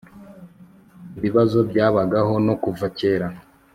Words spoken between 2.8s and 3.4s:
kera